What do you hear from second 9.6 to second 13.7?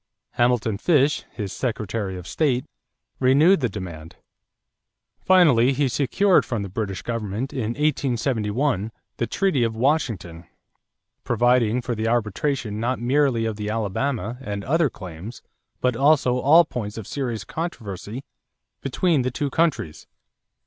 of Washington providing for the arbitration not merely of the